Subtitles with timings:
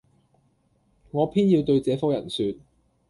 [1.11, 2.57] 我偏要對這夥人説，